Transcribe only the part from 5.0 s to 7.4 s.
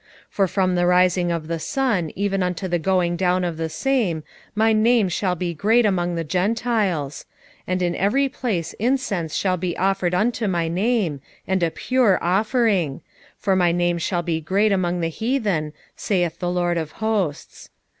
shall be great among the Gentiles;